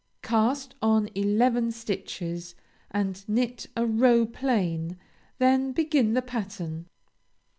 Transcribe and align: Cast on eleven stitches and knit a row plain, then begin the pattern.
Cast 0.23 0.73
on 0.81 1.09
eleven 1.13 1.71
stitches 1.71 2.55
and 2.89 3.23
knit 3.29 3.67
a 3.77 3.85
row 3.85 4.25
plain, 4.25 4.97
then 5.37 5.73
begin 5.73 6.13
the 6.13 6.23
pattern. 6.23 6.87